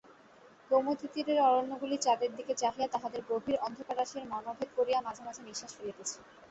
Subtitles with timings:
[0.71, 6.17] গোমতীতীরের অরণ্যগুলি চাঁদের দিকে চাহিয়া তাহাদের গভীর অন্ধকাররাশির মর্মভেদ করিয়া মাঝে মাঝে নিশ্বাস ফেলিতেছে।